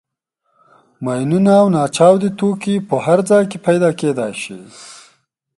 [1.05, 4.57] ماینونه او ناچاودي توکي په هر ځای کې پیدا کېدای شي.